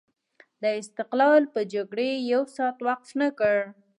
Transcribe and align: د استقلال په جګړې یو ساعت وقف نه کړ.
د 0.63 0.63
استقلال 0.81 1.43
په 1.53 1.59
جګړې 1.73 2.09
یو 2.31 2.41
ساعت 2.55 2.77
وقف 2.87 3.09
نه 3.21 3.29
کړ. 3.39 3.55